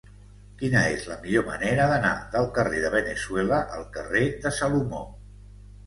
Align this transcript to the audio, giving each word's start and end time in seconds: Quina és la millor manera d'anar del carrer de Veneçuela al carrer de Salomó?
Quina 0.61 0.79
és 0.93 1.05
la 1.09 1.17
millor 1.25 1.45
manera 1.51 1.85
d'anar 1.93 2.15
del 2.37 2.49
carrer 2.57 2.83
de 2.87 2.93
Veneçuela 2.99 3.63
al 3.79 3.89
carrer 3.99 4.27
de 4.43 4.59
Salomó? 4.63 5.09